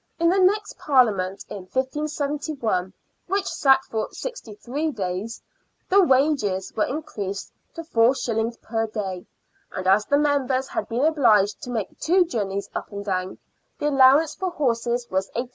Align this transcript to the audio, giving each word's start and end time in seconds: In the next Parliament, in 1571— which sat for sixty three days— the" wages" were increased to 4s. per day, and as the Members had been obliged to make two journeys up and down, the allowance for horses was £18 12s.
In 0.17 0.29
the 0.29 0.39
next 0.39 0.79
Parliament, 0.79 1.45
in 1.47 1.57
1571— 1.57 2.91
which 3.27 3.45
sat 3.45 3.83
for 3.85 4.09
sixty 4.11 4.55
three 4.55 4.89
days— 4.89 5.43
the" 5.91 6.01
wages" 6.01 6.73
were 6.75 6.87
increased 6.87 7.51
to 7.75 7.83
4s. 7.83 8.59
per 8.63 8.87
day, 8.87 9.27
and 9.71 9.85
as 9.85 10.05
the 10.07 10.17
Members 10.17 10.69
had 10.69 10.89
been 10.89 11.05
obliged 11.05 11.61
to 11.61 11.69
make 11.69 11.99
two 11.99 12.25
journeys 12.25 12.67
up 12.73 12.91
and 12.91 13.05
down, 13.05 13.37
the 13.77 13.89
allowance 13.89 14.33
for 14.33 14.49
horses 14.49 15.07
was 15.11 15.29
£18 15.35 15.41
12s. 15.43 15.49